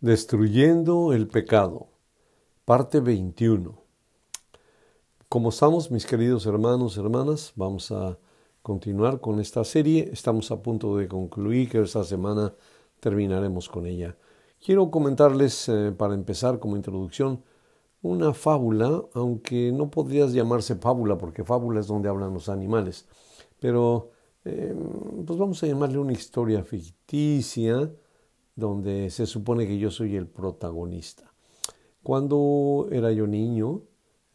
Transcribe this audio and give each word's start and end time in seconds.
Destruyendo 0.00 1.12
el 1.12 1.28
pecado, 1.28 1.88
parte 2.64 3.00
21. 3.00 3.82
Como 5.28 5.50
estamos, 5.50 5.90
mis 5.90 6.06
queridos 6.06 6.46
hermanos, 6.46 6.96
hermanas, 6.96 7.52
vamos 7.54 7.92
a 7.92 8.18
continuar 8.62 9.20
con 9.20 9.40
esta 9.40 9.62
serie. 9.62 10.08
Estamos 10.10 10.50
a 10.52 10.62
punto 10.62 10.96
de 10.96 11.06
concluir, 11.06 11.68
que 11.68 11.82
esta 11.82 12.02
semana 12.02 12.54
terminaremos 12.98 13.68
con 13.68 13.84
ella. 13.84 14.16
Quiero 14.64 14.90
comentarles, 14.90 15.68
eh, 15.68 15.92
para 15.94 16.14
empezar 16.14 16.58
como 16.60 16.76
introducción, 16.76 17.44
una 18.00 18.32
fábula, 18.32 19.04
aunque 19.12 19.70
no 19.70 19.90
podría 19.90 20.24
llamarse 20.28 20.76
fábula, 20.76 21.18
porque 21.18 21.44
fábula 21.44 21.80
es 21.80 21.88
donde 21.88 22.08
hablan 22.08 22.32
los 22.32 22.48
animales, 22.48 23.06
pero 23.58 24.12
eh, 24.46 24.74
pues 25.26 25.38
vamos 25.38 25.62
a 25.62 25.66
llamarle 25.66 25.98
una 25.98 26.14
historia 26.14 26.64
ficticia 26.64 27.92
donde 28.60 29.10
se 29.10 29.26
supone 29.26 29.66
que 29.66 29.78
yo 29.78 29.90
soy 29.90 30.14
el 30.14 30.28
protagonista. 30.28 31.32
Cuando 32.02 32.88
era 32.92 33.10
yo 33.10 33.26
niño, 33.26 33.82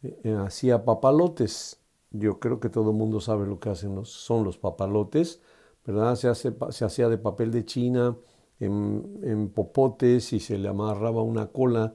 eh, 0.02 0.20
eh, 0.24 0.36
hacía 0.38 0.84
papalotes. 0.84 1.80
Yo 2.10 2.38
creo 2.38 2.60
que 2.60 2.68
todo 2.68 2.90
el 2.90 2.96
mundo 2.96 3.20
sabe 3.20 3.46
lo 3.46 3.58
que 3.58 3.70
hacen 3.70 3.94
los, 3.94 4.10
son 4.10 4.44
los 4.44 4.58
papalotes, 4.58 5.40
¿verdad? 5.84 6.14
Se, 6.16 6.28
hace, 6.28 6.54
se 6.70 6.84
hacía 6.84 7.08
de 7.08 7.18
papel 7.18 7.50
de 7.50 7.64
china 7.64 8.16
en, 8.60 9.20
en, 9.22 9.48
popotes 9.50 10.32
y 10.32 10.40
se 10.40 10.58
le 10.58 10.68
amarraba 10.68 11.22
una 11.22 11.48
cola 11.48 11.94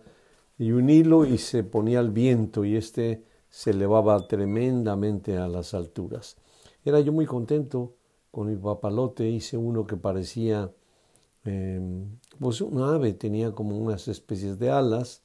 y 0.57 0.71
un 0.71 0.89
hilo 0.89 1.25
y 1.25 1.37
se 1.37 1.63
ponía 1.63 1.99
al 1.99 2.11
viento 2.11 2.65
y 2.65 2.75
este 2.75 3.25
se 3.49 3.71
elevaba 3.71 4.27
tremendamente 4.27 5.37
a 5.37 5.47
las 5.47 5.73
alturas. 5.73 6.37
Era 6.85 6.99
yo 6.99 7.11
muy 7.11 7.25
contento 7.25 7.95
con 8.31 8.47
mi 8.47 8.55
papalote, 8.55 9.29
hice 9.29 9.57
uno 9.57 9.85
que 9.85 9.97
parecía 9.97 10.71
Pues 12.39 12.61
un 12.61 12.81
ave 12.81 13.13
tenía 13.13 13.51
como 13.51 13.77
unas 13.77 14.07
especies 14.07 14.57
de 14.57 14.71
alas. 14.71 15.23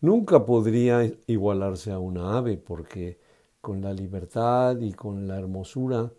Nunca 0.00 0.44
podría 0.44 1.10
igualarse 1.26 1.92
a 1.92 1.98
una 1.98 2.36
ave 2.38 2.56
porque 2.56 3.18
con 3.60 3.82
la 3.82 3.92
libertad 3.92 4.78
y 4.80 4.92
con 4.92 5.28
la 5.28 5.38
hermosura, 5.38 6.12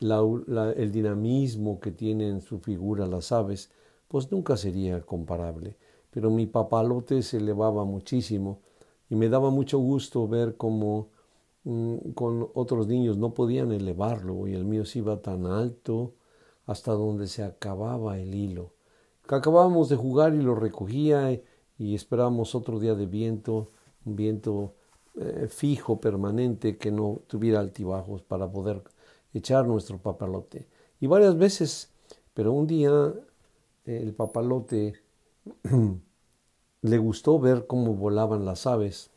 el 0.00 0.92
dinamismo 0.92 1.80
que 1.80 1.90
tienen 1.90 2.36
en 2.36 2.40
su 2.40 2.58
figura 2.60 3.06
las 3.06 3.32
aves, 3.32 3.70
pues 4.08 4.30
nunca 4.30 4.56
sería 4.56 5.00
comparable. 5.02 5.76
Pero 6.10 6.30
mi 6.30 6.46
papalote 6.46 7.22
se 7.22 7.38
elevaba 7.38 7.84
muchísimo 7.84 8.60
y 9.10 9.16
me 9.16 9.28
daba 9.28 9.50
mucho 9.50 9.78
gusto 9.78 10.28
ver 10.28 10.56
cómo 10.56 11.08
mm, 11.64 12.12
con 12.14 12.48
otros 12.54 12.86
niños 12.88 13.16
no 13.18 13.34
podían 13.34 13.72
elevarlo 13.72 14.46
y 14.46 14.54
el 14.54 14.64
mío 14.64 14.84
se 14.84 15.00
iba 15.00 15.22
tan 15.22 15.46
alto 15.46 16.14
hasta 16.66 16.92
donde 16.92 17.26
se 17.26 17.42
acababa 17.42 18.18
el 18.18 18.34
hilo 18.34 18.77
acabábamos 19.36 19.88
de 19.88 19.96
jugar 19.96 20.34
y 20.34 20.42
lo 20.42 20.54
recogía 20.54 21.40
y 21.78 21.94
esperábamos 21.94 22.54
otro 22.54 22.78
día 22.78 22.94
de 22.94 23.06
viento, 23.06 23.70
un 24.04 24.16
viento 24.16 24.74
eh, 25.16 25.48
fijo, 25.48 26.00
permanente, 26.00 26.78
que 26.78 26.90
no 26.90 27.20
tuviera 27.26 27.60
altibajos 27.60 28.22
para 28.22 28.50
poder 28.50 28.82
echar 29.34 29.66
nuestro 29.66 29.98
papalote. 29.98 30.66
Y 31.00 31.06
varias 31.06 31.36
veces, 31.36 31.90
pero 32.34 32.52
un 32.52 32.66
día 32.66 33.14
el 33.84 34.12
papalote 34.14 34.94
le 36.82 36.98
gustó 36.98 37.38
ver 37.38 37.66
cómo 37.66 37.94
volaban 37.94 38.44
las 38.44 38.66
aves. 38.66 39.10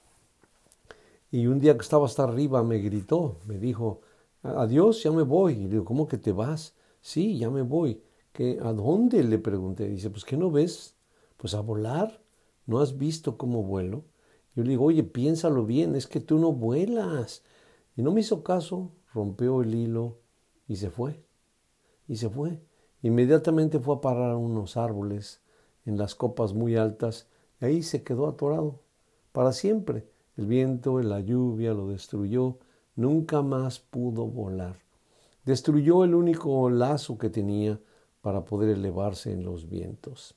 Y 1.30 1.48
un 1.48 1.60
día 1.60 1.76
que 1.76 1.82
estaba 1.82 2.06
hasta 2.06 2.24
arriba 2.24 2.64
me 2.64 2.80
gritó, 2.80 3.38
me 3.46 3.58
dijo, 3.58 4.02
adiós, 4.44 5.04
ya 5.04 5.12
me 5.12 5.24
voy. 5.24 5.54
Y 5.54 5.64
le 5.64 5.70
digo, 5.70 5.86
¿cómo 5.86 6.08
que 6.08 6.18
te 6.18 6.32
vas? 6.32 6.74
Sí, 7.02 7.38
ya 7.38 7.50
me 7.50 7.62
voy. 7.62 8.02
¿A 8.62 8.74
dónde? 8.74 9.24
Le 9.24 9.38
pregunté. 9.38 9.88
Dice, 9.88 10.10
pues 10.10 10.24
¿qué 10.24 10.38
no 10.38 10.52
ves? 10.52 10.96
Pues 11.38 11.54
a 11.54 11.62
volar. 11.62 12.22
¿No 12.66 12.80
has 12.80 12.98
visto 12.98 13.38
cómo 13.38 13.64
vuelo? 13.64 14.04
Yo 14.56 14.64
le 14.64 14.70
digo, 14.70 14.86
oye, 14.86 15.04
piénsalo 15.04 15.66
bien, 15.66 15.96
es 15.96 16.08
que 16.08 16.20
tú 16.20 16.38
no 16.38 16.52
vuelas. 16.52 17.44
Y 17.96 18.02
no 18.02 18.12
me 18.12 18.22
hizo 18.22 18.44
caso, 18.44 18.92
rompió 19.14 19.62
el 19.62 19.74
hilo 19.76 20.20
y 20.68 20.78
se 20.78 20.90
fue. 20.90 21.24
Y 22.08 22.18
se 22.18 22.30
fue. 22.30 22.62
Inmediatamente 23.02 23.80
fue 23.80 23.96
a 23.96 24.02
parar 24.02 24.32
a 24.32 24.38
unos 24.38 24.78
árboles 24.78 25.42
en 25.86 25.98
las 25.98 26.16
copas 26.16 26.54
muy 26.54 26.76
altas 26.76 27.28
y 27.60 27.66
ahí 27.66 27.84
se 27.84 28.04
quedó 28.04 28.28
atorado. 28.28 28.82
Para 29.32 29.52
siempre. 29.52 30.08
El 30.38 30.48
viento, 30.48 31.00
la 31.02 31.20
lluvia 31.20 31.74
lo 31.74 31.90
destruyó. 31.90 32.58
Nunca 32.96 33.42
más 33.42 33.80
pudo 33.80 34.26
volar. 34.28 34.78
Destruyó 35.46 36.04
el 36.04 36.16
único 36.16 36.70
lazo 36.70 37.18
que 37.18 37.30
tenía 37.30 37.80
para 38.22 38.46
poder 38.46 38.70
elevarse 38.70 39.32
en 39.32 39.44
los 39.44 39.68
vientos. 39.68 40.36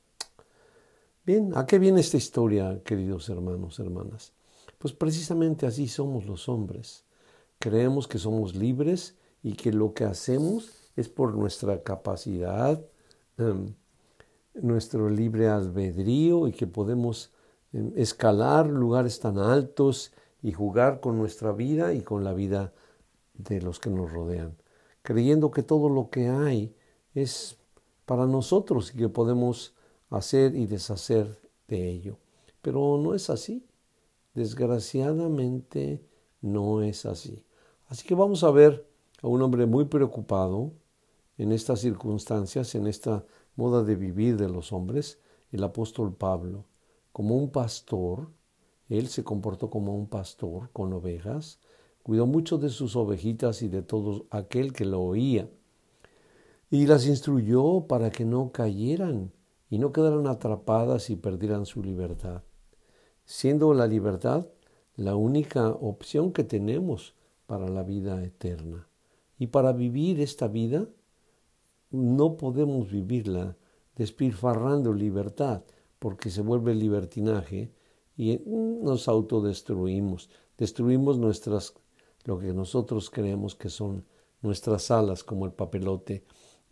Bien, 1.24 1.52
¿a 1.56 1.64
qué 1.66 1.78
viene 1.78 2.00
esta 2.00 2.16
historia, 2.16 2.82
queridos 2.84 3.28
hermanos, 3.28 3.78
hermanas? 3.78 4.32
Pues 4.78 4.92
precisamente 4.92 5.66
así 5.66 5.88
somos 5.88 6.26
los 6.26 6.48
hombres. 6.48 7.04
Creemos 7.58 8.06
que 8.08 8.18
somos 8.18 8.54
libres 8.54 9.16
y 9.42 9.54
que 9.54 9.72
lo 9.72 9.94
que 9.94 10.04
hacemos 10.04 10.90
es 10.96 11.08
por 11.08 11.34
nuestra 11.34 11.82
capacidad, 11.82 12.84
em, 13.38 13.74
nuestro 14.54 15.08
libre 15.08 15.48
albedrío 15.48 16.46
y 16.46 16.52
que 16.52 16.66
podemos 16.66 17.32
em, 17.72 17.92
escalar 17.96 18.66
lugares 18.68 19.18
tan 19.18 19.38
altos 19.38 20.12
y 20.42 20.52
jugar 20.52 21.00
con 21.00 21.16
nuestra 21.16 21.52
vida 21.52 21.94
y 21.94 22.02
con 22.02 22.22
la 22.22 22.34
vida 22.34 22.72
de 23.32 23.60
los 23.60 23.80
que 23.80 23.90
nos 23.90 24.12
rodean, 24.12 24.56
creyendo 25.02 25.50
que 25.50 25.62
todo 25.62 25.88
lo 25.88 26.10
que 26.10 26.28
hay 26.28 26.76
es 27.14 27.58
para 28.06 28.26
nosotros 28.26 28.92
y 28.94 28.98
que 28.98 29.08
podemos 29.08 29.74
hacer 30.10 30.54
y 30.54 30.66
deshacer 30.66 31.38
de 31.68 31.88
ello. 31.88 32.18
Pero 32.62 32.98
no 32.98 33.14
es 33.14 33.30
así. 33.30 33.66
Desgraciadamente 34.34 36.04
no 36.40 36.82
es 36.82 37.06
así. 37.06 37.44
Así 37.86 38.06
que 38.06 38.14
vamos 38.14 38.44
a 38.44 38.50
ver 38.50 38.86
a 39.22 39.28
un 39.28 39.42
hombre 39.42 39.66
muy 39.66 39.86
preocupado 39.86 40.72
en 41.38 41.52
estas 41.52 41.80
circunstancias, 41.80 42.74
en 42.74 42.86
esta 42.86 43.24
moda 43.56 43.82
de 43.82 43.96
vivir 43.96 44.36
de 44.36 44.48
los 44.48 44.72
hombres, 44.72 45.18
el 45.52 45.62
apóstol 45.64 46.14
Pablo, 46.14 46.66
como 47.12 47.36
un 47.36 47.50
pastor, 47.50 48.28
él 48.88 49.08
se 49.08 49.24
comportó 49.24 49.70
como 49.70 49.94
un 49.96 50.08
pastor 50.08 50.70
con 50.72 50.92
ovejas, 50.92 51.60
cuidó 52.02 52.26
mucho 52.26 52.58
de 52.58 52.68
sus 52.68 52.96
ovejitas 52.96 53.62
y 53.62 53.68
de 53.68 53.82
todo 53.82 54.26
aquel 54.30 54.72
que 54.72 54.84
lo 54.84 55.00
oía 55.00 55.48
y 56.70 56.86
las 56.86 57.06
instruyó 57.06 57.86
para 57.86 58.10
que 58.10 58.24
no 58.24 58.52
cayeran 58.52 59.32
y 59.70 59.78
no 59.78 59.92
quedaran 59.92 60.26
atrapadas 60.26 61.10
y 61.10 61.16
perdieran 61.16 61.66
su 61.66 61.82
libertad, 61.82 62.42
siendo 63.24 63.74
la 63.74 63.86
libertad 63.86 64.46
la 64.96 65.16
única 65.16 65.70
opción 65.70 66.32
que 66.32 66.44
tenemos 66.44 67.14
para 67.46 67.68
la 67.68 67.82
vida 67.82 68.22
eterna. 68.22 68.88
Y 69.38 69.48
para 69.48 69.72
vivir 69.72 70.20
esta 70.20 70.46
vida, 70.48 70.88
no 71.90 72.36
podemos 72.36 72.90
vivirla 72.90 73.56
despilfarrando 73.96 74.92
libertad, 74.92 75.62
porque 75.98 76.30
se 76.30 76.42
vuelve 76.42 76.74
libertinaje 76.74 77.72
y 78.16 78.40
nos 78.46 79.08
autodestruimos, 79.08 80.30
destruimos 80.58 81.18
nuestras, 81.18 81.74
lo 82.24 82.38
que 82.38 82.52
nosotros 82.52 83.10
creemos 83.10 83.54
que 83.54 83.70
son 83.70 84.04
nuestras 84.42 84.90
alas, 84.90 85.24
como 85.24 85.46
el 85.46 85.52
papelote, 85.52 86.24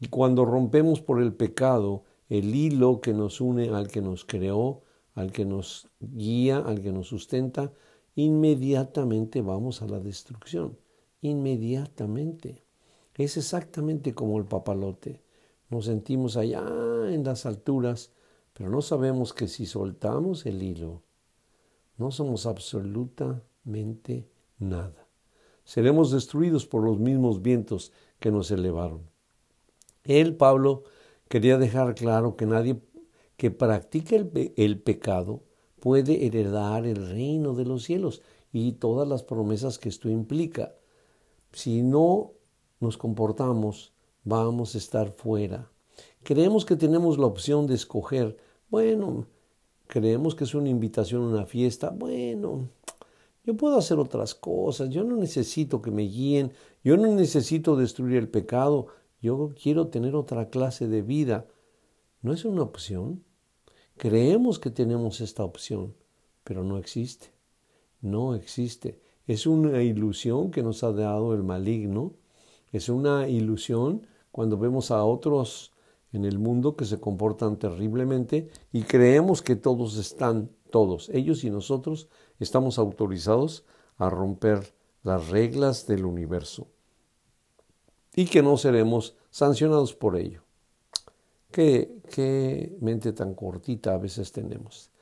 y 0.03 0.09
cuando 0.09 0.45
rompemos 0.45 1.01
por 1.01 1.23
el 1.23 1.33
pecado 1.33 2.03
el 2.29 2.57
hilo 2.57 3.01
que 3.01 3.15
nos 3.15 3.41
une 3.41 3.69
al 3.69 3.87
que 3.87 4.01
nos 4.01 4.25
creó, 4.25 4.83
al 5.15 5.31
que 5.31 5.45
nos 5.45 5.87
guía, 6.01 6.59
al 6.59 6.83
que 6.83 6.91
nos 6.91 7.07
sustenta, 7.07 7.73
inmediatamente 8.17 9.43
vamos 9.43 9.81
a 9.81 9.87
la 9.87 10.01
destrucción. 10.01 10.77
Inmediatamente. 11.21 12.65
Es 13.15 13.37
exactamente 13.37 14.13
como 14.13 14.39
el 14.39 14.45
papalote. 14.45 15.23
Nos 15.71 15.85
sentimos 15.85 16.37
allá 16.37 16.65
en 17.09 17.23
las 17.23 17.47
alturas, 17.47 18.11
pero 18.55 18.71
no 18.71 18.83
sabemos 18.83 19.33
que 19.33 19.47
si 19.47 19.67
soltamos 19.67 20.47
el 20.47 20.65
hilo, 20.65 21.05
no 21.97 22.10
somos 22.10 22.47
absolutamente 22.47 24.28
nada. 24.59 25.07
Seremos 25.63 26.10
destruidos 26.10 26.66
por 26.66 26.83
los 26.83 26.98
mismos 26.98 27.41
vientos 27.41 27.93
que 28.19 28.33
nos 28.33 28.51
elevaron. 28.51 29.11
Él, 30.04 30.37
Pablo, 30.37 30.84
quería 31.28 31.59
dejar 31.59 31.95
claro 31.95 32.37
que 32.37 32.47
nadie 32.47 32.81
que 33.37 33.51
practique 33.51 34.53
el, 34.57 34.81
pecado 34.81 35.43
puede 35.81 36.27
heredar 36.27 36.87
el 36.87 37.09
reino 37.09 37.54
de 37.54 37.65
los 37.65 37.83
cielos 37.83 38.22
y 38.53 38.72
todas 38.72 39.09
las 39.09 39.22
promesas 39.22 39.78
que 39.78 39.89
esto 39.89 40.09
implica. 40.09 40.75
Si 41.53 41.83
no 41.83 42.34
nos 42.78 42.97
comportamos, 42.99 43.93
vamos 44.25 44.75
a 44.75 44.78
estar 44.78 45.10
fuera. 45.10 45.71
Creemos 46.22 46.65
que 46.65 46.77
tenemos 46.77 47.19
la 47.19 47.27
opción 47.27 47.66
de 47.66 47.75
escoger. 47.75 48.37
Bueno, 48.71 49.27
creemos 49.89 50.34
que 50.34 50.45
es 50.45 50.55
una 50.55 50.69
invitación 50.69 51.22
a 51.22 51.27
una 51.27 51.47
fiesta. 51.47 51.91
Bueno, 51.91 52.69
yo 53.45 53.57
puedo 53.57 53.77
hacer 53.77 53.98
otras 53.98 54.34
cosas. 54.34 54.89
Yo 54.91 55.03
no 55.03 55.16
necesito 55.16 55.83
que 55.83 55.91
me 55.91 56.03
guíen. 56.03 56.53
Yo 56.84 56.97
no 56.97 57.09
necesito 57.09 57.75
destruir 57.75 58.19
el 58.19 58.28
pecado. 58.28 58.87
Yo 59.22 59.54
quiero 59.54 59.86
tener 59.86 60.16
otra 60.16 60.51
clase 60.51 60.89
de 60.89 61.01
vida. 61.01 61.47
¿No 62.22 62.33
es 62.33 62.45
una 62.45 62.63
opción? 62.63 63.22
Creemos 63.97 64.59
que 64.59 64.71
tenemos 64.71 65.21
esta 65.21 65.45
opción, 65.45 65.95
pero 66.42 66.65
no 66.65 66.77
existe. 66.77 67.28
No 68.01 68.34
existe. 68.34 69.01
Es 69.28 69.47
una 69.47 69.80
ilusión 69.80 70.51
que 70.51 70.65
nos 70.65 70.83
ha 70.83 70.91
dado 70.91 71.34
el 71.34 71.45
maligno. 71.45 72.15
Es 72.72 72.89
una 72.89 73.28
ilusión 73.28 74.09
cuando 74.33 74.59
vemos 74.59 74.91
a 74.91 75.04
otros 75.04 75.71
en 76.13 76.24
el 76.24 76.41
mundo 76.41 76.74
que 76.74 76.84
se 76.84 76.98
comportan 76.98 77.60
terriblemente 77.60 78.51
y 78.72 78.83
creemos 78.83 79.41
que 79.41 79.54
todos 79.54 79.98
están, 79.98 80.51
todos, 80.71 81.10
ellos 81.10 81.45
y 81.45 81.51
nosotros, 81.51 82.09
estamos 82.41 82.77
autorizados 82.77 83.65
a 83.98 84.10
romper 84.10 84.74
las 85.04 85.28
reglas 85.28 85.86
del 85.86 86.07
universo 86.07 86.72
y 88.14 88.26
que 88.26 88.42
no 88.42 88.56
seremos 88.56 89.16
sancionados 89.30 89.94
por 89.94 90.16
ello. 90.16 90.42
Qué, 91.50 91.98
qué 92.10 92.76
mente 92.80 93.12
tan 93.12 93.34
cortita 93.34 93.94
a 93.94 93.98
veces 93.98 94.32
tenemos. 94.32 94.92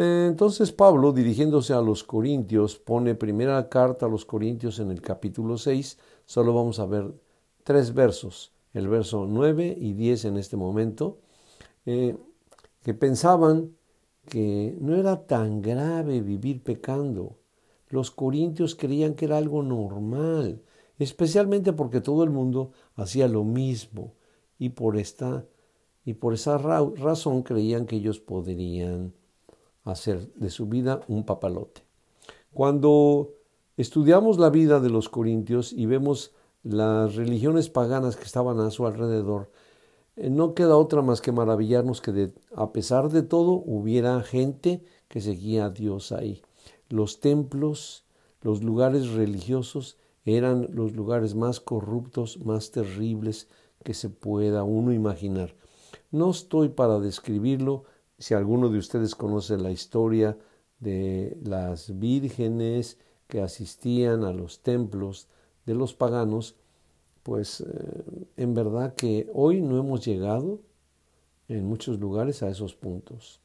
Entonces 0.00 0.70
Pablo, 0.70 1.12
dirigiéndose 1.12 1.72
a 1.72 1.80
los 1.80 2.04
Corintios, 2.04 2.76
pone 2.76 3.16
primera 3.16 3.68
carta 3.68 4.06
a 4.06 4.08
los 4.08 4.24
Corintios 4.24 4.78
en 4.78 4.92
el 4.92 5.00
capítulo 5.00 5.58
6, 5.58 5.98
solo 6.24 6.54
vamos 6.54 6.78
a 6.78 6.86
ver 6.86 7.12
tres 7.64 7.92
versos, 7.92 8.52
el 8.74 8.86
verso 8.86 9.26
9 9.28 9.76
y 9.76 9.94
10 9.94 10.26
en 10.26 10.36
este 10.36 10.56
momento, 10.56 11.18
eh, 11.84 12.16
que 12.84 12.94
pensaban 12.94 13.76
que 14.28 14.76
no 14.80 14.94
era 14.94 15.26
tan 15.26 15.62
grave 15.62 16.20
vivir 16.20 16.62
pecando. 16.62 17.36
Los 17.88 18.12
corintios 18.12 18.76
creían 18.76 19.14
que 19.14 19.24
era 19.24 19.38
algo 19.38 19.64
normal, 19.64 20.62
especialmente 20.98 21.72
porque 21.72 22.00
todo 22.00 22.24
el 22.24 22.30
mundo 22.30 22.72
hacía 22.94 23.28
lo 23.28 23.44
mismo 23.44 24.14
y 24.58 24.70
por 24.70 24.96
esta 24.96 25.46
y 26.04 26.14
por 26.14 26.32
esa 26.32 26.56
razón 26.56 27.42
creían 27.42 27.84
que 27.84 27.96
ellos 27.96 28.18
podrían 28.18 29.12
hacer 29.84 30.32
de 30.34 30.48
su 30.48 30.66
vida 30.66 31.00
un 31.06 31.24
papalote. 31.24 31.82
Cuando 32.54 33.34
estudiamos 33.76 34.38
la 34.38 34.48
vida 34.48 34.80
de 34.80 34.88
los 34.88 35.10
corintios 35.10 35.72
y 35.72 35.84
vemos 35.84 36.32
las 36.62 37.14
religiones 37.14 37.68
paganas 37.68 38.16
que 38.16 38.24
estaban 38.24 38.58
a 38.58 38.70
su 38.70 38.86
alrededor, 38.86 39.50
eh, 40.16 40.30
no 40.30 40.54
queda 40.54 40.76
otra 40.76 41.02
más 41.02 41.20
que 41.20 41.30
maravillarnos 41.30 42.00
que 42.00 42.32
a 42.54 42.72
pesar 42.72 43.10
de 43.10 43.22
todo 43.22 43.52
hubiera 43.52 44.22
gente 44.22 44.82
que 45.08 45.20
seguía 45.20 45.66
a 45.66 45.70
Dios 45.70 46.10
ahí. 46.10 46.42
Los 46.88 47.20
templos, 47.20 48.04
los 48.40 48.62
lugares 48.62 49.10
religiosos 49.10 49.98
eran 50.24 50.68
los 50.72 50.94
lugares 50.94 51.34
más 51.34 51.60
corruptos, 51.60 52.44
más 52.44 52.70
terribles 52.70 53.48
que 53.84 53.94
se 53.94 54.10
pueda 54.10 54.64
uno 54.64 54.92
imaginar. 54.92 55.54
No 56.10 56.30
estoy 56.30 56.68
para 56.68 56.98
describirlo, 56.98 57.84
si 58.18 58.34
alguno 58.34 58.68
de 58.68 58.78
ustedes 58.78 59.14
conoce 59.14 59.56
la 59.56 59.70
historia 59.70 60.36
de 60.80 61.38
las 61.42 61.98
vírgenes 61.98 62.98
que 63.26 63.40
asistían 63.40 64.24
a 64.24 64.32
los 64.32 64.60
templos 64.60 65.28
de 65.66 65.74
los 65.74 65.94
paganos, 65.94 66.56
pues 67.22 67.60
eh, 67.60 68.26
en 68.36 68.54
verdad 68.54 68.94
que 68.94 69.28
hoy 69.34 69.60
no 69.60 69.78
hemos 69.78 70.04
llegado 70.04 70.60
en 71.48 71.66
muchos 71.66 72.00
lugares 72.00 72.42
a 72.42 72.48
esos 72.48 72.74
puntos. 72.74 73.40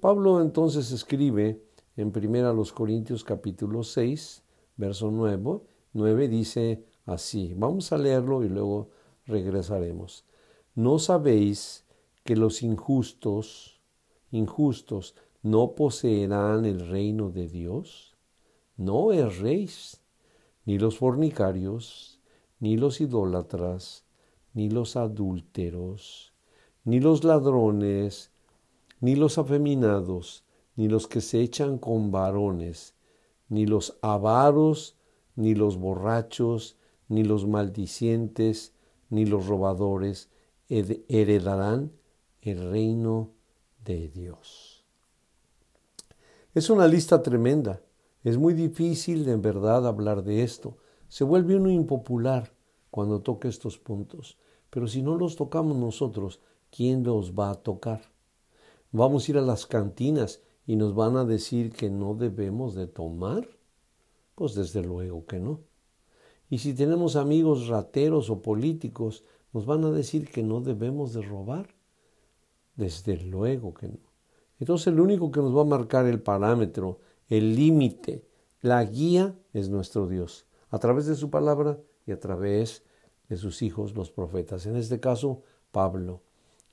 Pablo 0.00 0.40
entonces 0.40 0.92
escribe 0.92 1.60
en 1.96 2.12
1 2.14 2.64
Corintios 2.74 3.24
capítulo 3.24 3.82
6, 3.82 4.42
verso 4.76 5.10
9, 5.10 5.60
9 5.96 6.28
dice 6.28 6.84
así, 7.06 7.54
vamos 7.56 7.90
a 7.90 7.96
leerlo 7.96 8.44
y 8.44 8.50
luego 8.50 8.90
regresaremos. 9.24 10.26
¿No 10.74 10.98
sabéis 10.98 11.86
que 12.22 12.36
los 12.36 12.62
injustos, 12.62 13.80
injustos, 14.30 15.14
no 15.42 15.74
poseerán 15.74 16.66
el 16.66 16.86
reino 16.86 17.30
de 17.30 17.48
Dios? 17.48 18.14
No 18.76 19.10
erréis 19.10 20.02
ni 20.66 20.78
los 20.78 20.98
fornicarios, 20.98 22.20
ni 22.60 22.76
los 22.76 23.00
idólatras, 23.00 24.04
ni 24.52 24.68
los 24.68 24.96
adúlteros, 24.96 26.34
ni 26.84 27.00
los 27.00 27.24
ladrones, 27.24 28.32
ni 29.00 29.16
los 29.16 29.38
afeminados, 29.38 30.44
ni 30.74 30.88
los 30.88 31.06
que 31.06 31.22
se 31.22 31.40
echan 31.40 31.78
con 31.78 32.10
varones, 32.10 32.94
ni 33.48 33.64
los 33.64 33.96
avaros, 34.02 34.95
ni 35.36 35.54
los 35.54 35.78
borrachos, 35.78 36.76
ni 37.08 37.22
los 37.22 37.46
maldicientes, 37.46 38.74
ni 39.08 39.24
los 39.24 39.46
robadores 39.46 40.28
heredarán 40.68 41.92
el 42.40 42.70
reino 42.70 43.30
de 43.84 44.08
Dios. 44.08 44.84
Es 46.54 46.70
una 46.70 46.88
lista 46.88 47.22
tremenda 47.22 47.80
es 48.26 48.38
muy 48.38 48.54
difícil 48.54 49.28
en 49.28 49.40
verdad 49.40 49.86
hablar 49.86 50.24
de 50.24 50.42
esto. 50.42 50.78
Se 51.06 51.22
vuelve 51.22 51.54
uno 51.54 51.70
impopular 51.70 52.52
cuando 52.90 53.20
toca 53.20 53.46
estos 53.46 53.78
puntos. 53.78 54.36
Pero 54.68 54.88
si 54.88 55.00
no 55.00 55.16
los 55.16 55.36
tocamos 55.36 55.76
nosotros, 55.76 56.40
¿quién 56.72 57.04
los 57.04 57.34
va 57.34 57.50
a 57.50 57.54
tocar? 57.54 58.00
Vamos 58.90 59.28
a 59.28 59.30
ir 59.30 59.38
a 59.38 59.42
las 59.42 59.64
cantinas 59.64 60.42
y 60.66 60.74
nos 60.74 60.92
van 60.92 61.16
a 61.16 61.24
decir 61.24 61.70
que 61.70 61.88
no 61.88 62.16
debemos 62.16 62.74
de 62.74 62.88
tomar. 62.88 63.46
Pues 64.36 64.54
desde 64.54 64.82
luego 64.82 65.26
que 65.26 65.40
no. 65.40 65.60
Y 66.48 66.58
si 66.58 66.74
tenemos 66.74 67.16
amigos 67.16 67.66
rateros 67.66 68.30
o 68.30 68.40
políticos, 68.40 69.24
nos 69.52 69.66
van 69.66 69.84
a 69.84 69.90
decir 69.90 70.30
que 70.30 70.44
no 70.44 70.60
debemos 70.60 71.12
de 71.12 71.22
robar. 71.22 71.74
Desde 72.76 73.16
luego 73.16 73.74
que 73.74 73.88
no. 73.88 73.98
Entonces 74.60 74.86
el 74.86 75.00
único 75.00 75.32
que 75.32 75.40
nos 75.40 75.56
va 75.56 75.62
a 75.62 75.64
marcar 75.64 76.06
el 76.06 76.20
parámetro 76.22 77.00
el 77.28 77.56
límite, 77.56 78.24
la 78.60 78.84
guía 78.84 79.34
es 79.52 79.68
nuestro 79.68 80.06
Dios, 80.06 80.46
a 80.70 80.78
través 80.78 81.06
de 81.06 81.14
su 81.14 81.30
palabra 81.30 81.78
y 82.06 82.12
a 82.12 82.20
través 82.20 82.84
de 83.28 83.36
sus 83.36 83.62
hijos, 83.62 83.94
los 83.94 84.10
profetas. 84.10 84.66
En 84.66 84.76
este 84.76 85.00
caso, 85.00 85.42
Pablo. 85.72 86.22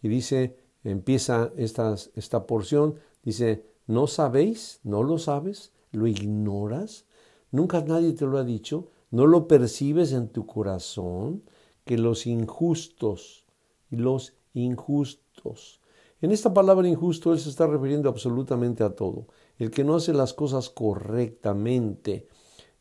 Y 0.02 0.08
dice, 0.08 0.58
empieza 0.84 1.52
esta, 1.58 1.96
esta 2.16 2.46
porción, 2.46 2.96
dice, 3.24 3.66
¿no 3.88 4.08
sabéis? 4.08 4.80
¿No 4.84 5.02
lo 5.02 5.18
sabes? 5.18 5.72
¿Lo 5.92 6.08
ignoras? 6.08 7.06
¿Nunca 7.54 7.82
nadie 7.82 8.14
te 8.14 8.26
lo 8.26 8.40
ha 8.40 8.44
dicho? 8.44 8.90
¿No 9.12 9.28
lo 9.28 9.48
percibes 9.48 10.12
en 10.12 10.30
tu 10.30 10.48
corazón? 10.48 11.44
Que 11.86 12.00
los 12.00 12.26
injustos 12.26 13.46
y 13.92 13.98
los 13.98 14.34
injustos. 14.56 15.80
En 16.20 16.32
esta 16.32 16.52
palabra 16.52 16.88
injusto 16.88 17.32
él 17.32 17.38
se 17.38 17.52
está 17.52 17.68
refiriendo 17.68 18.10
absolutamente 18.10 18.84
a 18.84 18.96
todo 18.96 19.28
el 19.60 19.70
que 19.70 19.84
no 19.84 19.94
hace 19.94 20.14
las 20.14 20.34
cosas 20.34 20.72
correctamente. 20.72 22.28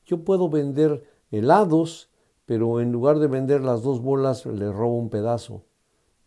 Yo 0.06 0.24
puedo 0.24 0.48
vender 0.48 1.04
helados, 1.30 2.08
pero 2.46 2.80
en 2.80 2.92
lugar 2.92 3.18
de 3.18 3.26
vender 3.26 3.60
las 3.60 3.82
dos 3.82 4.00
bolas 4.00 4.46
le 4.46 4.72
robo 4.72 4.96
un 4.96 5.10
pedazo. 5.10 5.64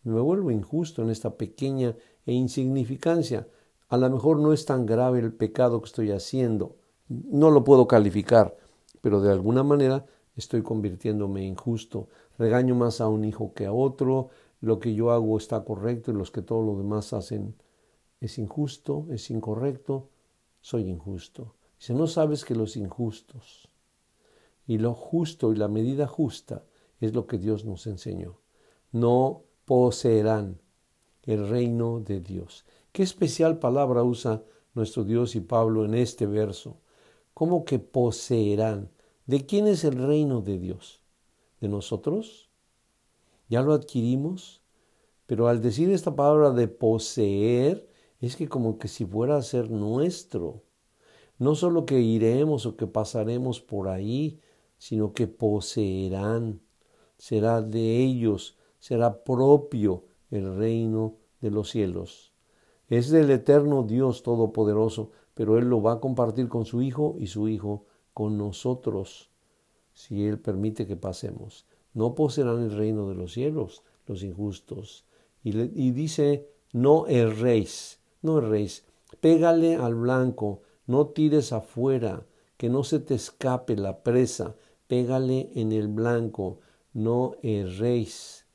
Me 0.04 0.20
vuelvo 0.20 0.52
injusto 0.52 1.02
en 1.02 1.10
esta 1.10 1.36
pequeña 1.36 1.96
e 2.24 2.32
insignificancia. 2.32 3.48
A 3.88 3.96
lo 3.96 4.08
mejor 4.08 4.38
no 4.38 4.52
es 4.52 4.66
tan 4.66 4.86
grave 4.86 5.18
el 5.18 5.32
pecado 5.32 5.80
que 5.80 5.86
estoy 5.86 6.12
haciendo. 6.12 6.76
No 7.08 7.50
lo 7.50 7.64
puedo 7.64 7.86
calificar, 7.86 8.56
pero 9.00 9.20
de 9.20 9.30
alguna 9.30 9.62
manera 9.62 10.06
estoy 10.36 10.62
convirtiéndome 10.62 11.44
injusto. 11.44 12.08
Regaño 12.38 12.74
más 12.74 13.00
a 13.00 13.08
un 13.08 13.24
hijo 13.24 13.54
que 13.54 13.66
a 13.66 13.72
otro. 13.72 14.30
Lo 14.60 14.80
que 14.80 14.94
yo 14.94 15.10
hago 15.10 15.38
está 15.38 15.64
correcto 15.64 16.10
y 16.10 16.14
los 16.14 16.30
que 16.30 16.42
todo 16.42 16.62
lo 16.62 16.76
demás 16.76 17.12
hacen 17.12 17.54
es 18.20 18.38
injusto, 18.38 19.06
es 19.10 19.30
incorrecto 19.30 20.08
soy 20.66 20.88
injusto. 20.88 21.54
Si 21.78 21.94
no 21.94 22.08
sabes 22.08 22.44
que 22.44 22.56
los 22.56 22.76
injustos 22.76 23.68
y 24.66 24.78
lo 24.78 24.94
justo 24.94 25.52
y 25.52 25.56
la 25.56 25.68
medida 25.68 26.08
justa 26.08 26.64
es 26.98 27.14
lo 27.14 27.28
que 27.28 27.38
Dios 27.38 27.64
nos 27.64 27.86
enseñó. 27.86 28.40
No 28.90 29.44
poseerán 29.64 30.60
el 31.22 31.48
reino 31.48 32.00
de 32.00 32.18
Dios. 32.18 32.64
Qué 32.90 33.04
especial 33.04 33.60
palabra 33.60 34.02
usa 34.02 34.42
nuestro 34.74 35.04
Dios 35.04 35.36
y 35.36 35.40
Pablo 35.40 35.84
en 35.84 35.94
este 35.94 36.26
verso. 36.26 36.78
¿Cómo 37.36 37.66
que 37.66 37.78
poseerán? 37.78 38.88
¿De 39.26 39.44
quién 39.44 39.66
es 39.66 39.84
el 39.84 40.02
reino 40.02 40.40
de 40.40 40.58
Dios? 40.58 41.02
¿De 41.60 41.68
nosotros? 41.68 42.48
¿Ya 43.50 43.60
lo 43.60 43.74
adquirimos? 43.74 44.62
Pero 45.26 45.46
al 45.46 45.60
decir 45.60 45.90
esta 45.90 46.16
palabra 46.16 46.52
de 46.52 46.66
poseer, 46.66 47.90
es 48.22 48.36
que 48.36 48.48
como 48.48 48.78
que 48.78 48.88
si 48.88 49.04
fuera 49.04 49.36
a 49.36 49.42
ser 49.42 49.70
nuestro. 49.70 50.62
No 51.38 51.54
solo 51.54 51.84
que 51.84 52.00
iremos 52.00 52.64
o 52.64 52.74
que 52.74 52.86
pasaremos 52.86 53.60
por 53.60 53.88
ahí, 53.88 54.40
sino 54.78 55.12
que 55.12 55.26
poseerán, 55.26 56.62
será 57.18 57.60
de 57.60 57.98
ellos, 58.02 58.56
será 58.78 59.24
propio 59.24 60.04
el 60.30 60.56
reino 60.56 61.18
de 61.42 61.50
los 61.50 61.68
cielos. 61.68 62.32
Es 62.88 63.10
del 63.10 63.30
eterno 63.30 63.82
Dios 63.82 64.22
Todopoderoso, 64.22 65.10
pero 65.36 65.56
Él 65.58 65.68
lo 65.68 65.80
va 65.80 65.92
a 65.92 66.00
compartir 66.00 66.48
con 66.48 66.64
su 66.64 66.82
Hijo 66.82 67.14
y 67.20 67.28
su 67.28 67.46
Hijo 67.46 67.84
con 68.12 68.36
nosotros, 68.36 69.30
si 69.92 70.26
Él 70.26 70.40
permite 70.40 70.88
que 70.88 70.96
pasemos. 70.96 71.66
No 71.94 72.16
poseerán 72.16 72.62
el 72.64 72.76
reino 72.76 73.08
de 73.08 73.14
los 73.14 73.32
cielos 73.34 73.84
los 74.06 74.24
injustos. 74.24 75.04
Y, 75.44 75.56
y 75.58 75.92
dice, 75.92 76.48
no 76.72 77.06
erréis 77.06 78.00
no 78.26 78.38
erréis. 78.38 78.84
Pégale 79.20 79.76
al 79.76 79.94
blanco, 79.94 80.62
no 80.86 81.06
tires 81.06 81.52
afuera, 81.52 82.26
que 82.58 82.68
no 82.68 82.84
se 82.84 82.98
te 82.98 83.14
escape 83.14 83.76
la 83.76 84.02
presa. 84.02 84.56
Pégale 84.86 85.50
en 85.54 85.72
el 85.72 85.88
blanco, 85.88 86.58
no 86.92 87.36
erréis. 87.42 88.46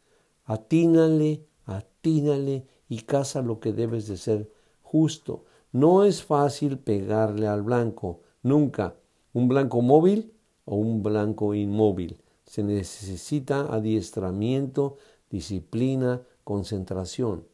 Atínale, 0.46 1.46
atínale 1.66 2.68
y 2.90 3.00
caza 3.02 3.42
lo 3.42 3.60
que 3.60 3.74
debes 3.74 4.08
de 4.08 4.18
ser 4.18 4.52
justo. 4.82 5.46
No 5.74 6.04
es 6.04 6.22
fácil 6.22 6.80
pegarle 6.80 7.48
al 7.48 7.63
blanco, 7.63 8.20
nunca. 8.44 8.98
Un 9.32 9.48
blanco 9.48 9.82
móvil 9.82 10.34
o 10.66 10.75
un 10.75 11.01
blanco 11.01 11.54
inmóvil. 11.54 12.20
Se 12.44 12.62
necesita 12.62 13.74
adiestramiento, 13.74 14.98
disciplina, 15.30 16.24
concentración. 16.44 17.48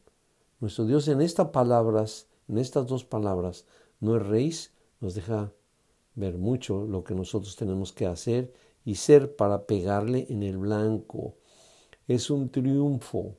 Nuestro 0.58 0.86
Dios 0.86 1.06
en 1.06 1.20
estas 1.20 1.50
palabras, 1.50 2.26
en 2.48 2.58
estas 2.58 2.88
dos 2.88 3.04
palabras, 3.04 3.66
no 4.00 4.16
es 4.16 4.26
rey, 4.26 4.52
nos 4.98 5.14
deja 5.14 5.52
ver 6.16 6.38
mucho 6.38 6.86
lo 6.86 7.04
que 7.04 7.14
nosotros 7.14 7.54
tenemos 7.54 7.92
que 7.92 8.06
hacer 8.06 8.52
y 8.84 8.96
ser 8.96 9.36
para 9.36 9.64
pegarle 9.66 10.26
en 10.28 10.42
el 10.42 10.58
blanco. 10.58 11.36
Es 12.08 12.30
un 12.30 12.48
triunfo, 12.48 13.36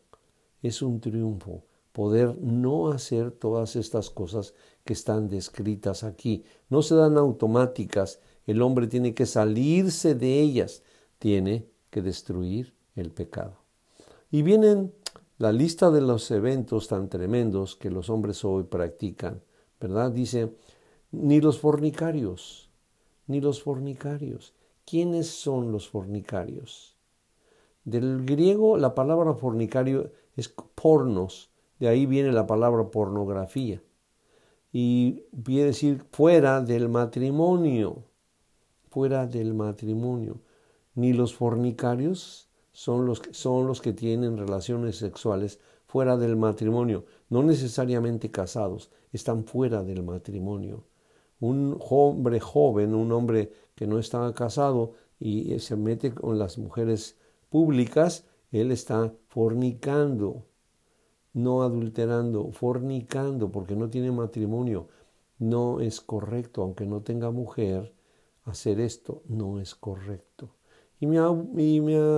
es 0.61 0.81
un 0.81 1.01
triunfo 1.01 1.63
poder 1.91 2.37
no 2.39 2.91
hacer 2.91 3.31
todas 3.31 3.75
estas 3.75 4.09
cosas 4.09 4.53
que 4.85 4.93
están 4.93 5.27
descritas 5.27 6.03
aquí. 6.03 6.43
No 6.69 6.81
se 6.81 6.95
dan 6.95 7.17
automáticas, 7.17 8.19
el 8.45 8.61
hombre 8.61 8.87
tiene 8.87 9.13
que 9.13 9.25
salirse 9.25 10.15
de 10.15 10.39
ellas, 10.39 10.83
tiene 11.17 11.67
que 11.89 12.01
destruir 12.01 12.73
el 12.95 13.11
pecado. 13.11 13.57
Y 14.31 14.41
vienen 14.43 14.93
la 15.37 15.51
lista 15.51 15.89
de 15.89 16.01
los 16.01 16.29
eventos 16.31 16.87
tan 16.87 17.09
tremendos 17.09 17.75
que 17.75 17.89
los 17.89 18.09
hombres 18.09 18.43
hoy 18.43 18.63
practican, 18.63 19.41
¿verdad? 19.79 20.11
Dice, 20.11 20.53
ni 21.11 21.41
los 21.41 21.59
fornicarios, 21.59 22.69
ni 23.27 23.41
los 23.41 23.63
fornicarios. 23.63 24.53
¿Quiénes 24.85 25.27
son 25.27 25.71
los 25.71 25.87
fornicarios? 25.87 26.97
Del 27.85 28.25
griego 28.25 28.77
la 28.77 28.93
palabra 28.93 29.33
fornicario 29.33 30.11
es 30.35 30.49
pornos, 30.49 31.48
de 31.79 31.87
ahí 31.87 32.05
viene 32.05 32.31
la 32.31 32.45
palabra 32.45 32.91
pornografía. 32.91 33.81
Y 34.71 35.23
quiere 35.43 35.67
decir 35.67 36.05
fuera 36.11 36.61
del 36.61 36.89
matrimonio, 36.89 38.03
fuera 38.89 39.25
del 39.25 39.53
matrimonio. 39.53 40.41
Ni 40.95 41.13
los 41.13 41.33
fornicarios 41.33 42.49
son 42.71 43.05
los, 43.05 43.21
son 43.31 43.65
los 43.65 43.81
que 43.81 43.93
tienen 43.93 44.37
relaciones 44.37 44.97
sexuales 44.97 45.59
fuera 45.87 46.17
del 46.17 46.35
matrimonio, 46.35 47.05
no 47.29 47.41
necesariamente 47.41 48.29
casados, 48.29 48.91
están 49.11 49.43
fuera 49.43 49.83
del 49.83 50.03
matrimonio. 50.03 50.83
Un 51.39 51.77
hombre 51.79 52.39
joven, 52.39 52.93
un 52.93 53.11
hombre 53.11 53.51
que 53.73 53.87
no 53.87 53.97
está 53.97 54.31
casado 54.33 54.93
y 55.19 55.57
se 55.59 55.75
mete 55.75 56.13
con 56.13 56.37
las 56.37 56.59
mujeres 56.59 57.17
públicas, 57.49 58.25
él 58.51 58.71
está 58.71 59.13
fornicando 59.29 60.45
no 61.33 61.63
adulterando, 61.63 62.51
fornicando, 62.51 63.51
porque 63.51 63.75
no 63.75 63.89
tiene 63.89 64.11
matrimonio. 64.11 64.87
No 65.37 65.79
es 65.79 66.01
correcto, 66.01 66.61
aunque 66.61 66.85
no 66.85 67.01
tenga 67.01 67.31
mujer, 67.31 67.93
hacer 68.45 68.79
esto 68.79 69.23
no 69.27 69.59
es 69.59 69.75
correcto. 69.75 70.49
Y 70.99 71.07
me, 71.07 71.19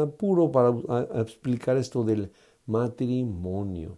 apuro 0.01 0.51
para 0.51 0.73
explicar 1.21 1.77
esto 1.77 2.03
del 2.03 2.31
matrimonio. 2.65 3.97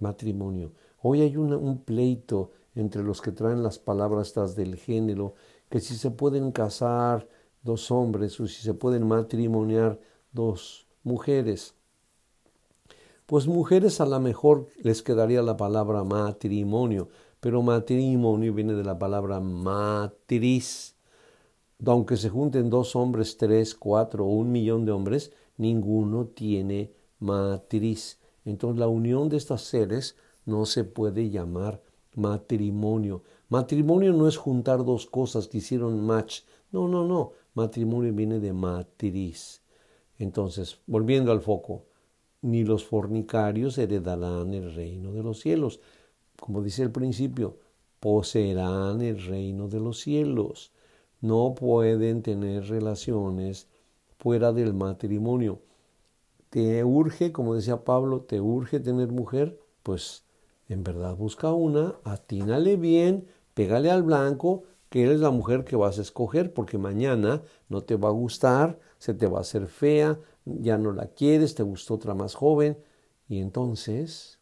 Matrimonio. 0.00 0.72
Hoy 1.02 1.20
hay 1.20 1.36
un 1.36 1.82
pleito 1.84 2.52
entre 2.74 3.02
los 3.02 3.20
que 3.20 3.32
traen 3.32 3.62
las 3.62 3.78
palabras 3.78 4.28
estas 4.28 4.56
del 4.56 4.76
género, 4.76 5.34
que 5.68 5.80
si 5.80 5.94
se 5.94 6.10
pueden 6.10 6.52
casar 6.52 7.28
dos 7.62 7.90
hombres 7.90 8.38
o 8.40 8.46
si 8.46 8.62
se 8.62 8.74
pueden 8.74 9.06
matrimoniar 9.06 10.00
dos 10.32 10.86
mujeres. 11.02 11.74
Pues 13.26 13.46
mujeres 13.46 14.00
a 14.00 14.06
lo 14.06 14.18
mejor 14.20 14.66
les 14.82 15.02
quedaría 15.02 15.42
la 15.42 15.56
palabra 15.56 16.04
matrimonio, 16.04 17.08
pero 17.40 17.62
matrimonio 17.62 18.52
viene 18.52 18.74
de 18.74 18.84
la 18.84 18.98
palabra 18.98 19.40
matriz. 19.40 20.96
Aunque 21.84 22.16
se 22.16 22.28
junten 22.28 22.68
dos 22.68 22.94
hombres, 22.94 23.36
tres, 23.36 23.74
cuatro 23.74 24.26
o 24.26 24.28
un 24.28 24.52
millón 24.52 24.84
de 24.84 24.92
hombres, 24.92 25.32
ninguno 25.56 26.26
tiene 26.26 26.92
matriz. 27.20 28.18
Entonces 28.44 28.78
la 28.78 28.88
unión 28.88 29.28
de 29.28 29.36
estas 29.36 29.62
seres 29.62 30.16
no 30.44 30.66
se 30.66 30.84
puede 30.84 31.30
llamar 31.30 31.82
matrimonio. 32.14 33.22
Matrimonio 33.48 34.12
no 34.12 34.28
es 34.28 34.36
juntar 34.36 34.84
dos 34.84 35.06
cosas 35.06 35.48
que 35.48 35.58
hicieron 35.58 36.04
match. 36.04 36.42
No, 36.70 36.88
no, 36.88 37.06
no. 37.06 37.32
Matrimonio 37.54 38.12
viene 38.12 38.40
de 38.40 38.52
matriz. 38.52 39.62
Entonces, 40.18 40.78
volviendo 40.86 41.32
al 41.32 41.40
foco, 41.40 41.84
ni 42.42 42.64
los 42.64 42.84
fornicarios 42.84 43.78
heredarán 43.78 44.52
el 44.52 44.74
reino 44.74 45.12
de 45.12 45.22
los 45.22 45.40
cielos. 45.40 45.80
Como 46.38 46.62
dice 46.62 46.82
el 46.82 46.90
principio, 46.90 47.58
poseerán 48.00 49.00
el 49.00 49.24
reino 49.24 49.68
de 49.68 49.80
los 49.80 50.00
cielos. 50.00 50.72
No 51.20 51.54
pueden 51.54 52.22
tener 52.22 52.68
relaciones 52.68 53.68
fuera 54.18 54.52
del 54.52 54.74
matrimonio. 54.74 55.60
¿Te 56.50 56.84
urge, 56.84 57.32
como 57.32 57.54
decía 57.54 57.84
Pablo, 57.84 58.22
te 58.22 58.40
urge 58.40 58.80
tener 58.80 59.08
mujer? 59.12 59.58
Pues 59.82 60.24
en 60.68 60.82
verdad 60.82 61.16
busca 61.16 61.52
una, 61.52 61.94
atínale 62.04 62.76
bien, 62.76 63.26
pégale 63.54 63.90
al 63.90 64.02
blanco, 64.02 64.64
que 64.88 65.04
eres 65.04 65.20
la 65.20 65.30
mujer 65.30 65.64
que 65.64 65.76
vas 65.76 65.98
a 65.98 66.02
escoger, 66.02 66.52
porque 66.52 66.76
mañana 66.76 67.42
no 67.68 67.82
te 67.82 67.96
va 67.96 68.08
a 68.08 68.12
gustar, 68.12 68.78
se 68.98 69.14
te 69.14 69.26
va 69.26 69.38
a 69.38 69.40
hacer 69.40 69.66
fea, 69.66 70.18
ya 70.44 70.78
no 70.78 70.92
la 70.92 71.06
quieres, 71.08 71.54
te 71.54 71.62
gustó 71.62 71.94
otra 71.94 72.14
más 72.14 72.34
joven, 72.34 72.78
y 73.28 73.40
entonces 73.40 74.38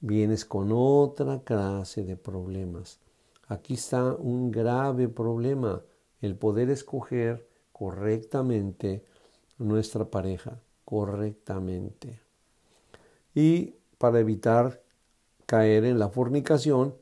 vienes 0.00 0.44
con 0.44 0.70
otra 0.72 1.40
clase 1.40 2.04
de 2.04 2.16
problemas. 2.16 3.00
Aquí 3.48 3.74
está 3.74 4.14
un 4.14 4.50
grave 4.50 5.08
problema, 5.08 5.82
el 6.20 6.36
poder 6.36 6.70
escoger 6.70 7.48
correctamente 7.72 9.04
nuestra 9.58 10.04
pareja, 10.04 10.60
correctamente. 10.84 12.20
Y 13.34 13.74
para 13.98 14.20
evitar 14.20 14.82
caer 15.46 15.84
en 15.84 15.98
la 15.98 16.08
fornicación, 16.08 16.94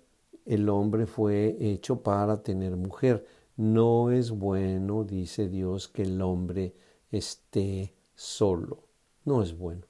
el 0.45 0.69
hombre 0.69 1.07
fue 1.07 1.57
hecho 1.61 2.03
para 2.03 2.43
tener 2.43 2.77
mujer. 2.77 3.27
No 3.57 4.11
es 4.11 4.31
bueno, 4.31 5.05
dice 5.05 5.49
Dios, 5.49 5.89
que 5.89 6.03
el 6.03 6.21
hombre 6.21 6.75
esté 7.19 7.95
solo. 8.15 8.79
No 9.25 9.43
es 9.43 9.57
bueno. 9.57 9.87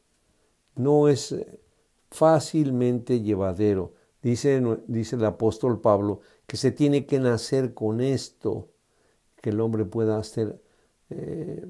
No 0.76 1.08
es 1.08 1.32
eh, 1.32 1.60
fácilmente 2.10 3.20
llevadero. 3.20 3.94
Dice, 4.22 4.62
dice 4.86 5.16
el 5.16 5.24
apóstol 5.24 5.80
Pablo 5.80 6.20
que 6.46 6.56
se 6.56 6.70
tiene 6.70 7.06
que 7.06 7.18
nacer 7.18 7.74
con 7.74 8.00
esto, 8.00 8.68
que 9.40 9.50
el 9.50 9.60
hombre 9.60 9.84
pueda 9.84 10.18
hacer 10.18 10.60
eh, 11.10 11.64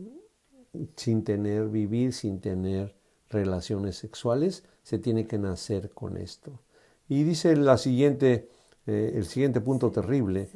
sin 0.97 1.25
tener, 1.25 1.69
vivir 1.69 2.13
sin 2.13 2.41
tener 2.41 2.95
relaciones 3.31 3.97
sexuales, 3.97 4.65
se 4.83 4.99
tiene 4.99 5.27
que 5.27 5.39
nacer 5.39 5.91
con 5.91 6.17
esto. 6.17 6.61
Y 7.09 7.25
dice 7.25 7.57
la 7.57 7.79
siguiente, 7.79 8.49
eh, 8.87 9.13
el 9.15 9.27
siguiente 9.27 9.61
punto 9.61 9.91
terrible, 9.91 10.49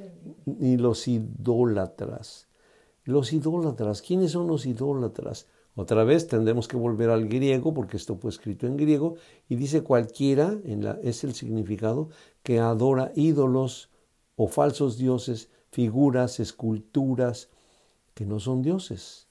ni 0.46 0.76
los 0.76 1.06
idólatras. 1.08 2.47
Los 3.08 3.32
idólatras, 3.32 4.02
¿quiénes 4.02 4.32
son 4.32 4.48
los 4.48 4.66
idólatras? 4.66 5.46
Otra 5.74 6.04
vez 6.04 6.26
tendremos 6.26 6.68
que 6.68 6.76
volver 6.76 7.08
al 7.08 7.26
griego, 7.26 7.72
porque 7.72 7.96
esto 7.96 8.18
fue 8.18 8.28
escrito 8.28 8.66
en 8.66 8.76
griego, 8.76 9.14
y 9.48 9.56
dice 9.56 9.82
cualquiera, 9.82 10.54
en 10.66 10.84
la, 10.84 11.00
es 11.02 11.24
el 11.24 11.32
significado, 11.32 12.10
que 12.42 12.58
adora 12.58 13.10
ídolos 13.14 13.88
o 14.36 14.46
falsos 14.46 14.98
dioses, 14.98 15.48
figuras, 15.70 16.38
esculturas, 16.38 17.48
que 18.12 18.26
no 18.26 18.40
son 18.40 18.60
dioses. 18.60 19.26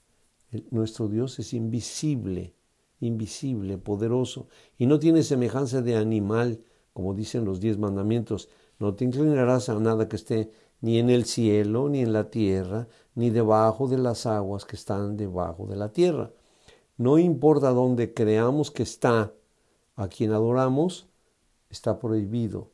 nuestro 0.72 1.06
Dios 1.06 1.38
es 1.38 1.54
invisible, 1.54 2.54
invisible, 2.98 3.78
poderoso, 3.78 4.48
y 4.76 4.86
no 4.86 4.98
tiene 4.98 5.22
semejanza 5.22 5.82
de 5.82 5.94
animal, 5.94 6.64
como 6.92 7.14
dicen 7.14 7.44
los 7.44 7.60
diez 7.60 7.78
mandamientos. 7.78 8.48
No 8.80 8.96
te 8.96 9.04
inclinarás 9.04 9.68
a 9.68 9.78
nada 9.78 10.08
que 10.08 10.16
esté 10.16 10.50
ni 10.80 10.98
en 10.98 11.10
el 11.10 11.24
cielo, 11.24 11.88
ni 11.88 12.00
en 12.00 12.12
la 12.12 12.30
tierra, 12.30 12.88
ni 13.14 13.30
debajo 13.30 13.88
de 13.88 13.98
las 13.98 14.26
aguas 14.26 14.64
que 14.64 14.76
están 14.76 15.16
debajo 15.16 15.66
de 15.66 15.76
la 15.76 15.92
tierra. 15.92 16.30
No 16.96 17.18
importa 17.18 17.70
dónde 17.70 18.14
creamos 18.14 18.70
que 18.70 18.82
está, 18.82 19.32
a 19.96 20.08
quien 20.08 20.32
adoramos, 20.32 21.08
está 21.70 21.98
prohibido. 21.98 22.70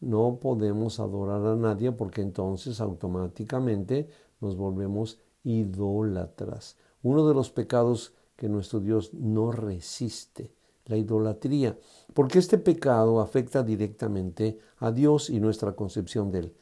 No 0.00 0.38
podemos 0.40 1.00
adorar 1.00 1.46
a 1.46 1.56
nadie 1.56 1.92
porque 1.92 2.20
entonces 2.20 2.80
automáticamente 2.80 4.08
nos 4.40 4.56
volvemos 4.56 5.18
idólatras. 5.44 6.76
Uno 7.02 7.26
de 7.26 7.34
los 7.34 7.50
pecados 7.50 8.14
que 8.36 8.48
nuestro 8.48 8.80
Dios 8.80 9.14
no 9.14 9.52
resiste, 9.52 10.52
la 10.86 10.96
idolatría, 10.96 11.78
porque 12.12 12.38
este 12.38 12.58
pecado 12.58 13.20
afecta 13.20 13.62
directamente 13.62 14.58
a 14.78 14.90
Dios 14.90 15.30
y 15.30 15.40
nuestra 15.40 15.72
concepción 15.72 16.30
de 16.30 16.38
Él. 16.40 16.54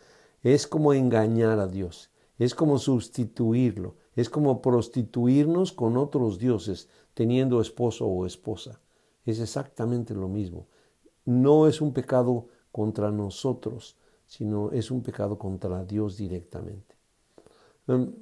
Es 0.43 0.67
como 0.67 0.93
engañar 0.93 1.59
a 1.59 1.67
Dios, 1.67 2.11
es 2.39 2.55
como 2.55 2.79
sustituirlo, 2.79 3.97
es 4.17 4.29
como 4.29 4.61
prostituirnos 4.61 5.73
con 5.73 5.97
otros 5.97 6.39
dioses, 6.39 6.89
teniendo 7.15 7.61
esposo 7.61 8.07
o 8.07 8.27
esposa. 8.27 8.81
Es 9.25 9.39
exactamente 9.39 10.15
lo 10.15 10.29
mismo. 10.29 10.67
No 11.25 11.69
es 11.69 11.81
un 11.81 11.93
pecado 11.93 12.49
contra 12.73 13.11
nosotros, 13.11 13.97
sino 14.27 14.73
es 14.73 14.91
un 14.91 15.03
pecado 15.03 15.39
contra 15.39 15.85
Dios 15.85 16.17
directamente. 16.17 16.97
Em, 17.87 18.13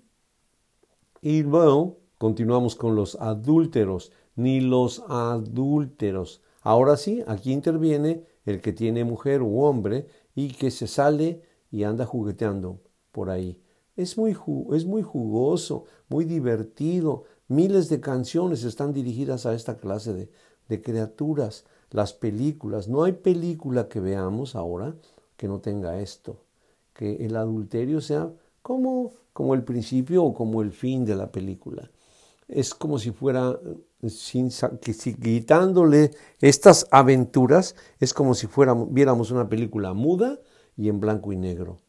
y 1.23 1.43
luego 1.43 1.99
continuamos 2.19 2.75
con 2.75 2.95
los 2.95 3.15
adúlteros, 3.17 4.13
ni 4.37 4.61
los 4.61 5.03
adúlteros. 5.09 6.43
Ahora 6.63 6.97
sí, 6.97 7.23
aquí 7.27 7.53
interviene 7.53 8.25
el 8.45 8.61
que 8.61 8.73
tiene 8.73 9.05
mujer 9.05 9.43
u 9.43 9.63
hombre 9.63 10.07
y 10.35 10.49
que 10.49 10.71
se 10.71 10.87
sale 10.87 11.43
y 11.71 11.85
anda 11.85 12.07
jugueteando 12.07 12.81
por 13.13 13.31
ahí. 13.31 13.61
Es 13.97 14.17
muy, 14.17 14.37
es 14.73 14.85
muy 14.87 15.03
jugoso, 15.03 15.85
muy 16.09 16.25
divertido. 16.25 17.25
Miles 17.49 17.89
de 17.89 18.01
canciones 18.01 18.65
están 18.65 18.93
dirigidas 18.93 19.47
a 19.47 19.55
esta 19.55 19.77
clase 19.77 20.13
de, 20.13 20.31
de 20.69 20.83
criaturas. 20.83 21.65
Las 21.91 22.13
películas, 22.13 22.89
no 22.89 23.03
hay 23.03 23.13
película 23.13 23.89
que 23.89 24.01
veamos 24.01 24.55
ahora 24.55 24.95
que 25.37 25.49
no 25.49 25.61
tenga 25.61 26.01
esto, 26.01 26.45
que 26.93 27.25
el 27.25 27.37
adulterio 27.37 28.01
sea 28.01 28.31
como, 28.63 29.13
como 29.33 29.55
el 29.55 29.65
principio 29.65 30.25
o 30.25 30.35
como 30.35 30.63
el 30.63 30.71
fin 30.71 31.05
de 31.05 31.17
la 31.17 31.33
película. 31.33 31.91
Es 32.47 32.75
como 32.75 32.99
si 32.99 33.11
fuera, 33.11 33.59
sin, 34.07 34.51
quitándole 35.21 36.11
estas 36.41 36.87
aventuras, 36.91 37.75
es 37.99 38.13
como 38.13 38.35
si 38.35 38.47
fuéramos, 38.47 38.93
viéramos 38.93 39.31
una 39.31 39.49
película 39.49 39.93
muda 39.93 40.39
y 40.77 40.89
en 40.89 41.01
blanco 41.01 41.33
y 41.33 41.37
negro. 41.37 41.81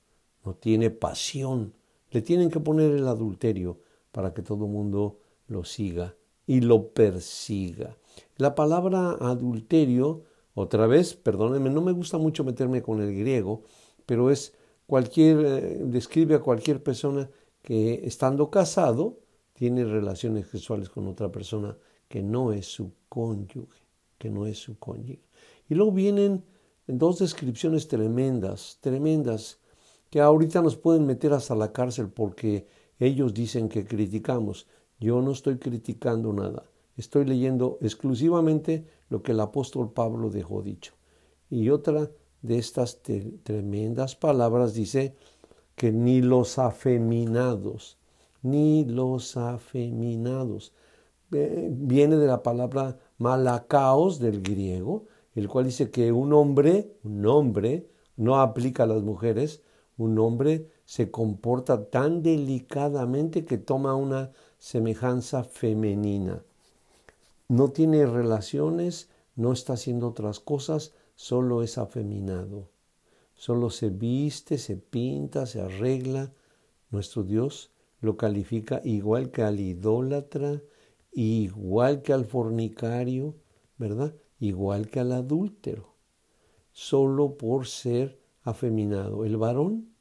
No 0.45 0.55
tiene 0.55 0.89
pasión. 0.89 1.73
Le 2.09 2.21
tienen 2.21 2.49
que 2.49 2.59
poner 2.59 2.91
el 2.91 3.07
adulterio 3.07 3.79
para 4.11 4.33
que 4.33 4.41
todo 4.41 4.65
el 4.65 4.71
mundo 4.71 5.19
lo 5.47 5.63
siga 5.63 6.15
y 6.47 6.61
lo 6.61 6.89
persiga. 6.89 7.97
La 8.37 8.55
palabra 8.55 9.11
adulterio 9.19 10.23
otra 10.53 10.87
vez, 10.87 11.13
perdónenme, 11.15 11.69
no 11.69 11.81
me 11.81 11.93
gusta 11.93 12.17
mucho 12.17 12.43
meterme 12.43 12.81
con 12.81 13.01
el 13.01 13.15
griego, 13.17 13.63
pero 14.05 14.29
es 14.29 14.53
cualquier, 14.85 15.45
eh, 15.45 15.79
describe 15.85 16.35
a 16.35 16.39
cualquier 16.39 16.83
persona 16.83 17.29
que 17.61 18.01
estando 18.03 18.49
casado 18.49 19.19
tiene 19.53 19.85
relaciones 19.85 20.47
sexuales 20.47 20.89
con 20.89 21.07
otra 21.07 21.31
persona 21.31 21.77
que 22.07 22.21
no 22.21 22.51
es 22.51 22.65
su 22.65 22.91
cónyuge, 23.07 23.79
que 24.17 24.29
no 24.29 24.45
es 24.45 24.57
su 24.57 24.77
cónyuge. 24.77 25.21
Y 25.69 25.75
luego 25.75 25.91
vienen 25.91 26.43
dos 26.87 27.19
descripciones 27.19 27.87
tremendas, 27.87 28.77
tremendas, 28.81 29.59
que 30.09 30.19
ahorita 30.19 30.61
nos 30.61 30.75
pueden 30.75 31.05
meter 31.05 31.33
hasta 31.33 31.55
la 31.55 31.71
cárcel 31.71 32.09
porque 32.09 32.67
ellos 32.99 33.33
dicen 33.33 33.69
que 33.69 33.85
criticamos. 33.85 34.67
Yo 34.99 35.21
no 35.21 35.31
estoy 35.31 35.57
criticando 35.57 36.33
nada. 36.33 36.65
Estoy 36.97 37.25
leyendo 37.25 37.77
exclusivamente 37.81 38.85
lo 39.09 39.23
que 39.23 39.31
el 39.31 39.39
apóstol 39.39 39.91
Pablo 39.91 40.29
dejó 40.29 40.61
dicho. 40.61 40.93
Y 41.49 41.69
otra 41.69 42.11
de 42.41 42.57
estas 42.57 43.01
tremendas 43.43 44.15
palabras 44.15 44.73
dice 44.73 45.15
que 45.75 45.91
ni 45.91 46.21
los 46.21 46.59
afeminados, 46.59 47.97
ni 48.41 48.85
los 48.85 49.37
afeminados. 49.37 50.73
viene 51.29 52.17
de 52.17 52.27
la 52.27 52.43
palabra 52.43 52.99
malacaos 53.17 54.19
del 54.19 54.41
griego, 54.41 55.05
el 55.35 55.47
cual 55.47 55.65
dice 55.65 55.91
que 55.91 56.11
un 56.11 56.33
hombre, 56.33 56.97
un 57.03 57.25
hombre, 57.25 57.89
no 58.17 58.39
aplica 58.39 58.83
a 58.83 58.87
las 58.87 59.03
mujeres, 59.03 59.61
un 59.97 60.17
hombre 60.19 60.69
se 60.85 61.11
comporta 61.11 61.89
tan 61.89 62.21
delicadamente 62.21 63.45
que 63.45 63.57
toma 63.57 63.95
una 63.95 64.31
semejanza 64.57 65.43
femenina 65.43 66.43
no 67.51 67.73
tiene 67.73 68.05
relaciones, 68.05 69.09
no 69.35 69.51
está 69.51 69.73
haciendo 69.73 70.07
otras 70.07 70.39
cosas, 70.39 70.93
solo 71.15 71.63
es 71.63 71.77
afeminado. 71.77 72.69
Solo 73.35 73.69
se 73.69 73.89
viste, 73.89 74.57
se 74.57 74.77
pinta, 74.77 75.45
se 75.45 75.59
arregla. 75.59 76.31
Nuestro 76.91 77.23
Dios 77.23 77.71
lo 77.99 78.15
califica 78.15 78.79
igual 78.85 79.31
que 79.31 79.41
al 79.41 79.59
idólatra, 79.59 80.61
igual 81.11 82.03
que 82.03 82.13
al 82.13 82.23
fornicario, 82.23 83.35
¿verdad? 83.77 84.13
Igual 84.41 84.89
que 84.89 84.99
al 84.99 85.11
adúltero, 85.11 85.93
solo 86.71 87.37
por 87.37 87.67
ser 87.67 88.19
afeminado. 88.41 89.23
El 89.23 89.37
varón, 89.37 89.93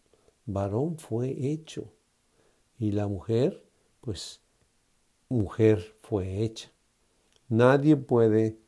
varón 0.47 0.97
fue 0.97 1.53
hecho. 1.53 1.93
Y 2.79 2.93
la 2.93 3.07
mujer, 3.07 3.63
pues, 4.01 4.41
mujer 5.29 5.95
fue 6.01 6.43
hecha. 6.43 6.73
Nadie 7.51 7.97
puede 7.99 8.59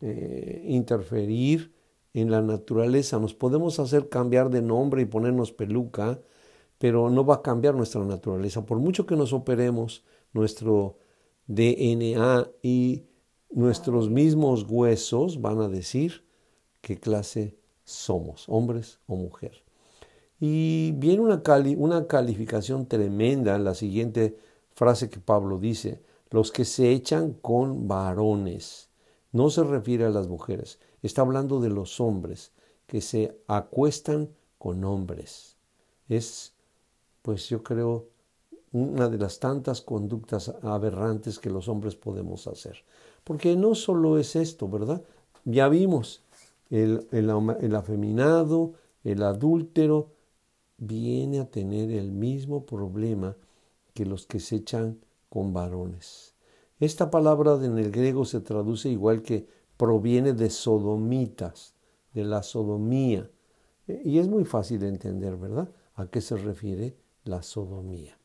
eh, 0.00 0.64
interferir 0.66 1.76
en 2.12 2.32
la 2.32 2.42
naturaleza. 2.42 3.20
Nos 3.20 3.32
podemos 3.32 3.78
hacer 3.78 4.08
cambiar 4.08 4.50
de 4.50 4.62
nombre 4.62 5.02
y 5.02 5.04
ponernos 5.04 5.52
peluca, 5.52 6.20
pero 6.78 7.08
no 7.08 7.24
va 7.24 7.36
a 7.36 7.42
cambiar 7.42 7.76
nuestra 7.76 8.04
naturaleza. 8.04 8.66
Por 8.66 8.80
mucho 8.80 9.06
que 9.06 9.14
nos 9.14 9.32
operemos, 9.32 10.02
nuestro 10.32 10.98
DNA 11.46 12.50
y 12.62 13.04
nuestros 13.50 14.10
mismos 14.10 14.64
huesos 14.68 15.40
van 15.40 15.60
a 15.60 15.68
decir 15.68 16.24
qué 16.80 16.98
clase 16.98 17.56
somos, 17.84 18.48
hombres 18.48 19.00
o 19.06 19.16
mujer. 19.16 19.62
Y 20.38 20.92
viene 20.92 21.20
una, 21.20 21.42
una 21.76 22.06
calificación 22.06 22.86
tremenda 22.86 23.56
en 23.56 23.64
la 23.64 23.74
siguiente 23.74 24.38
frase 24.72 25.10
que 25.10 25.20
Pablo 25.20 25.58
dice, 25.58 26.02
los 26.30 26.52
que 26.52 26.64
se 26.64 26.90
echan 26.90 27.34
con 27.34 27.88
varones. 27.88 28.88
No 29.32 29.50
se 29.50 29.62
refiere 29.62 30.04
a 30.04 30.10
las 30.10 30.28
mujeres, 30.28 30.78
está 31.02 31.22
hablando 31.22 31.60
de 31.60 31.68
los 31.68 32.00
hombres 32.00 32.52
que 32.86 33.00
se 33.00 33.36
acuestan 33.46 34.30
con 34.58 34.84
hombres. 34.84 35.56
Es, 36.08 36.54
pues 37.22 37.48
yo 37.48 37.62
creo, 37.62 38.08
una 38.72 39.08
de 39.08 39.18
las 39.18 39.38
tantas 39.38 39.80
conductas 39.80 40.52
aberrantes 40.62 41.38
que 41.38 41.50
los 41.50 41.68
hombres 41.68 41.96
podemos 41.96 42.46
hacer. 42.46 42.84
Porque 43.24 43.56
no 43.56 43.74
solo 43.74 44.18
es 44.18 44.36
esto, 44.36 44.68
¿verdad? 44.68 45.02
Ya 45.44 45.68
vimos, 45.68 46.22
el, 46.70 47.06
el 47.10 47.74
afeminado, 47.74 48.74
el 49.04 49.22
adúltero, 49.22 50.12
viene 50.78 51.40
a 51.40 51.50
tener 51.50 51.90
el 51.90 52.10
mismo 52.10 52.64
problema 52.64 53.36
que 53.94 54.06
los 54.06 54.26
que 54.26 54.40
se 54.40 54.56
echan 54.56 54.98
con 55.28 55.52
varones. 55.52 56.34
Esta 56.80 57.10
palabra 57.10 57.54
en 57.62 57.78
el 57.78 57.90
griego 57.90 58.24
se 58.24 58.40
traduce 58.40 58.88
igual 58.88 59.22
que 59.22 59.46
proviene 59.76 60.32
de 60.32 60.48
sodomitas, 60.48 61.74
de 62.14 62.24
la 62.24 62.42
sodomía. 62.42 63.30
E, 63.86 64.00
y 64.04 64.18
es 64.18 64.28
muy 64.28 64.44
fácil 64.44 64.80
de 64.80 64.88
entender, 64.88 65.36
¿verdad? 65.36 65.70
¿A 65.94 66.06
qué 66.06 66.20
se 66.20 66.36
refiere 66.36 66.96
la 67.24 67.42
sodomía? 67.42 68.18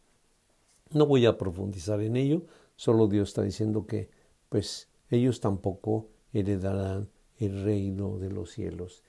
No 0.92 1.06
voy 1.06 1.26
a 1.26 1.38
profundizar 1.38 2.02
en 2.02 2.16
ello, 2.16 2.44
solo 2.78 3.08
Dios 3.08 3.30
está 3.30 3.42
diciendo 3.42 3.86
que 3.86 4.10
pues 4.50 4.90
ellos 5.10 5.40
tampoco 5.40 6.08
heredarán 6.34 7.10
el 7.38 7.64
reino 7.64 8.18
de 8.18 8.30
los 8.30 8.52
cielos. 8.52 9.04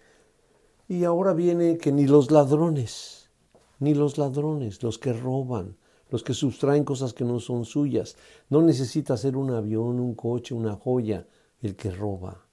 Y 0.88 1.04
ahora 1.04 1.32
viene 1.32 1.78
que 1.78 1.92
ni 1.92 2.06
los 2.06 2.30
ladrones, 2.30 3.30
ni 3.78 3.94
los 3.94 4.18
ladrones, 4.18 4.82
los 4.82 4.98
que 4.98 5.12
roban, 5.12 5.76
los 6.10 6.22
que 6.22 6.34
sustraen 6.34 6.84
cosas 6.84 7.12
que 7.12 7.24
no 7.24 7.40
son 7.40 7.64
suyas. 7.64 8.16
No 8.48 8.62
necesita 8.62 9.16
ser 9.16 9.36
un 9.36 9.50
avión, 9.50 9.98
un 9.98 10.14
coche, 10.14 10.54
una 10.54 10.76
joya 10.76 11.26
el 11.60 11.74
que 11.74 11.90
roba. 11.90 12.46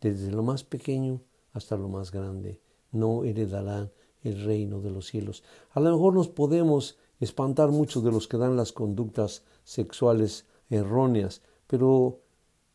Desde 0.00 0.30
lo 0.30 0.42
más 0.42 0.64
pequeño 0.64 1.20
hasta 1.52 1.76
lo 1.76 1.88
más 1.88 2.10
grande, 2.10 2.60
no 2.92 3.24
heredarán 3.24 3.90
el 4.22 4.44
reino 4.44 4.80
de 4.80 4.90
los 4.90 5.06
cielos. 5.06 5.42
A 5.70 5.80
lo 5.80 5.90
mejor 5.90 6.14
nos 6.14 6.28
podemos 6.28 6.98
espantar 7.20 7.70
mucho 7.70 8.00
de 8.00 8.10
los 8.10 8.28
que 8.28 8.36
dan 8.36 8.56
las 8.56 8.72
conductas 8.72 9.44
sexuales 9.64 10.46
erróneas, 10.68 11.42
pero 11.66 12.20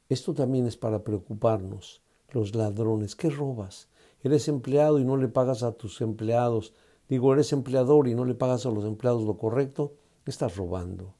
esto 0.10 0.34
también 0.34 0.68
es 0.68 0.78
para 0.78 1.04
preocuparnos. 1.04 2.02
Los 2.32 2.56
ladrones, 2.56 3.16
¿qué 3.16 3.30
robas? 3.30 3.90
Eres 4.24 4.48
empleado 4.48 5.00
y 5.00 5.06
no 5.06 5.18
le 5.18 5.28
pagas 5.28 5.64
a 5.64 5.74
tus 5.74 6.02
empleados. 6.02 6.74
Digo, 7.10 7.34
eres 7.34 7.52
empleador 7.52 8.08
y 8.08 8.16
no 8.16 8.26
le 8.26 8.36
pagas 8.36 8.66
a 8.66 8.72
los 8.72 8.86
empleados 8.86 9.24
lo 9.24 9.38
correcto 9.38 9.96
estás 10.26 10.56
robando. 10.56 11.14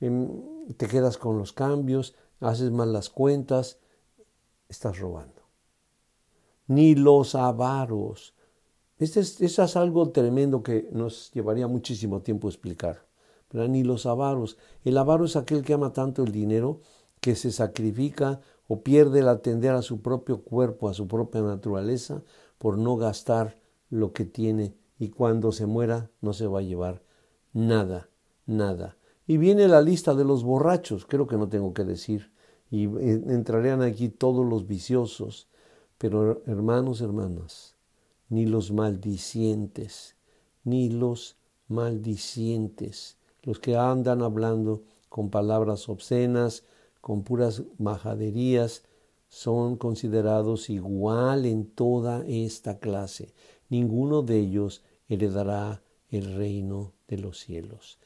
Em, 0.00 0.66
te 0.76 0.86
quedas 0.86 1.18
con 1.18 1.38
los 1.38 1.52
cambios, 1.52 2.14
haces 2.40 2.70
mal 2.70 2.92
las 2.92 3.10
cuentas, 3.10 3.78
estás 4.68 4.98
robando. 4.98 5.42
Ni 6.66 6.94
los 6.94 7.34
avaros. 7.34 8.34
Este 8.98 9.20
es, 9.20 9.40
es 9.40 9.76
algo 9.76 10.10
tremendo 10.10 10.62
que 10.62 10.88
nos 10.92 11.30
llevaría 11.32 11.66
muchísimo 11.66 12.20
tiempo 12.20 12.48
explicar. 12.48 13.06
Ni 13.54 13.84
los 13.84 14.04
avaros. 14.04 14.58
El 14.84 14.98
avaro 14.98 15.24
es 15.24 15.36
aquel 15.36 15.62
que 15.62 15.74
ama 15.74 15.92
tanto 15.92 16.24
el 16.24 16.32
dinero 16.32 16.80
que 17.20 17.36
se 17.36 17.52
sacrifica 17.52 18.40
o 18.66 18.82
pierde 18.82 19.20
el 19.20 19.28
atender 19.28 19.74
a 19.74 19.82
su 19.82 20.02
propio 20.02 20.42
cuerpo, 20.42 20.88
a 20.88 20.94
su 20.94 21.06
propia 21.06 21.40
naturaleza, 21.42 22.22
por 22.58 22.78
no 22.78 22.96
gastar 22.96 23.58
lo 23.90 24.12
que 24.12 24.24
tiene. 24.24 24.74
Y 24.98 25.08
cuando 25.10 25.52
se 25.52 25.66
muera 25.66 26.10
no 26.20 26.32
se 26.32 26.46
va 26.46 26.58
a 26.58 26.62
llevar 26.62 27.02
nada, 27.52 28.10
nada. 28.44 28.96
Y 29.26 29.38
viene 29.38 29.68
la 29.68 29.80
lista 29.80 30.14
de 30.14 30.24
los 30.24 30.44
borrachos, 30.44 31.06
creo 31.06 31.26
que 31.26 31.36
no 31.36 31.48
tengo 31.48 31.72
que 31.72 31.84
decir, 31.84 32.32
y 32.70 32.86
eh, 32.86 33.22
entrarían 33.28 33.82
aquí 33.82 34.08
todos 34.08 34.44
los 34.44 34.66
viciosos, 34.66 35.48
pero 35.96 36.42
hermanos, 36.46 37.00
hermanas, 37.00 37.76
ni 38.28 38.46
los 38.46 38.72
maldicientes, 38.72 40.16
ni 40.64 40.90
los 40.90 41.38
maldicientes, 41.68 43.16
los 43.44 43.58
que 43.58 43.76
andan 43.76 44.22
hablando 44.22 44.82
con 45.08 45.30
palabras 45.30 45.88
obscenas, 45.88 46.64
con 47.00 47.22
puras 47.22 47.62
majaderías, 47.78 48.82
son 49.28 49.76
considerados 49.76 50.70
igual 50.70 51.44
en 51.46 51.66
toda 51.66 52.24
esta 52.26 52.78
clase. 52.78 53.34
Ninguno 53.68 54.22
de 54.22 54.38
ellos 54.38 54.82
heredará 55.08 55.82
el 56.10 56.34
reino 56.34 56.92
de 57.08 57.18
los 57.18 57.38
cielos. 57.40 57.98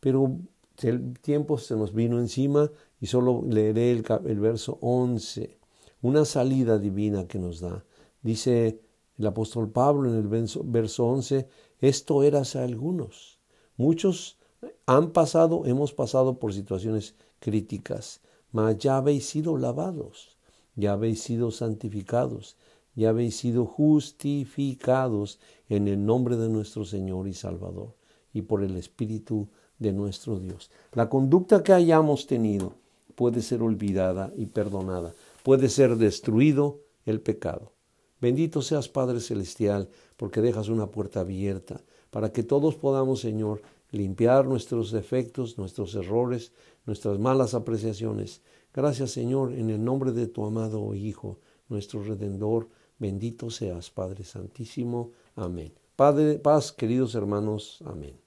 Pero 0.00 0.38
el 0.82 1.18
tiempo 1.20 1.58
se 1.58 1.76
nos 1.76 1.94
vino 1.94 2.18
encima 2.18 2.70
y 3.00 3.06
solo 3.06 3.42
leeré 3.48 3.90
el, 3.90 4.02
verso 4.40 4.78
11, 4.80 5.58
una 6.02 6.24
salida 6.24 6.78
divina 6.78 7.26
que 7.26 7.38
nos 7.38 7.60
da. 7.60 7.84
Dice 8.22 8.80
el 9.16 9.26
apóstol 9.26 9.70
Pablo 9.70 10.10
en 10.10 10.16
el 10.16 10.28
verso, 10.28 10.62
verso 10.64 11.06
11, 11.06 11.48
esto 11.80 12.22
era 12.22 12.40
hace 12.40 12.58
algunos. 12.58 13.38
Muchos 13.76 14.38
han 14.86 15.10
pasado, 15.10 15.62
hemos 15.66 15.92
pasado 15.92 16.38
por 16.38 16.52
situaciones 16.52 17.14
críticas, 17.40 18.20
mas 18.52 18.78
ya 18.78 18.96
habéis 18.96 19.26
sido 19.26 19.58
lavados, 19.58 20.36
ya 20.76 20.92
habéis 20.92 21.22
sido 21.22 21.50
santificados, 21.50 22.56
ya 22.94 23.10
habéis 23.10 23.36
sido 23.36 23.66
justificados 23.66 25.40
en 25.68 25.88
el 25.88 26.04
nombre 26.04 26.36
de 26.36 26.48
nuestro 26.48 26.84
Señor 26.84 27.26
y 27.28 27.34
Salvador 27.34 27.94
y 28.32 28.42
por 28.42 28.62
el 28.62 28.76
Espíritu 28.76 29.48
de 29.78 29.92
nuestro 29.92 30.38
Dios. 30.38 30.70
La 30.92 31.08
conducta 31.08 31.62
que 31.62 31.72
hayamos 31.72 32.26
tenido 32.26 32.74
puede 33.14 33.42
ser 33.42 33.62
olvidada 33.62 34.32
y 34.36 34.46
perdonada, 34.46 35.14
puede 35.42 35.68
ser 35.68 35.96
destruido 35.96 36.80
el 37.06 37.20
pecado. 37.20 37.72
Bendito 38.20 38.62
seas 38.62 38.88
Padre 38.88 39.20
Celestial, 39.20 39.88
porque 40.16 40.40
dejas 40.40 40.68
una 40.68 40.86
puerta 40.86 41.20
abierta 41.20 41.80
para 42.10 42.32
que 42.32 42.42
todos 42.42 42.76
podamos, 42.76 43.20
Señor, 43.20 43.60
limpiar 43.94 44.46
nuestros 44.46 44.90
defectos, 44.90 45.56
nuestros 45.58 45.94
errores, 45.94 46.52
nuestras 46.84 47.18
malas 47.18 47.54
apreciaciones. 47.54 48.42
Gracias, 48.72 49.12
Señor, 49.12 49.52
en 49.52 49.70
el 49.70 49.82
nombre 49.84 50.12
de 50.12 50.26
tu 50.26 50.44
amado 50.44 50.94
Hijo, 50.94 51.38
nuestro 51.68 52.02
Redentor. 52.02 52.68
Bendito 52.98 53.50
seas, 53.50 53.90
Padre 53.90 54.24
Santísimo. 54.24 55.12
Amén. 55.36 55.72
Padre, 55.96 56.38
paz, 56.38 56.72
queridos 56.72 57.14
hermanos. 57.14 57.78
Amén. 57.84 58.23